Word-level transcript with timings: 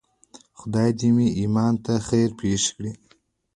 خدای 0.59 0.89
دې 0.99 1.09
مې 1.15 1.27
ایمان 1.39 1.73
ته 1.85 1.93
خیر 2.07 2.29
پېښ 2.39 2.63
کړي. 2.75 2.93